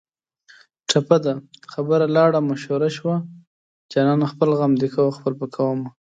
ټپه 0.89 1.17
ده: 1.25 1.33
خبره 1.73 2.05
لاړه 2.15 2.39
ماشوړه 2.47 2.89
شوه 2.97 3.15
جانانه 3.91 4.25
خپل 4.33 4.49
غم 4.59 4.73
دې 4.81 4.89
کوه 4.95 5.11
خپل 5.17 5.33
به 5.39 5.47
کومه 5.55 5.89